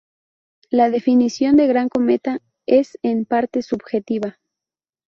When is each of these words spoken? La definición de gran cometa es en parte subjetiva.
La 0.71 0.89
definición 0.89 1.57
de 1.57 1.67
gran 1.67 1.87
cometa 1.87 2.39
es 2.65 2.97
en 3.03 3.23
parte 3.25 3.61
subjetiva. 3.61 4.39